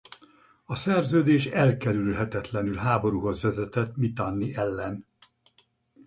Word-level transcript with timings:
A 0.65 0.75
szerződés 0.75 1.45
elkerülhetetlenül 1.45 2.75
háborúhoz 2.75 3.41
vezetett 3.41 3.95
Mitanni 3.97 4.55
ellen. 4.55 5.05